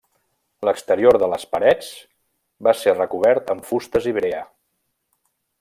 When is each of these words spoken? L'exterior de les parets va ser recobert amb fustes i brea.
L'exterior 0.67 1.19
de 1.23 1.27
les 1.33 1.45
parets 1.51 1.91
va 2.69 2.75
ser 2.81 2.97
recobert 2.97 3.55
amb 3.57 3.71
fustes 3.73 4.13
i 4.15 4.19
brea. 4.21 4.45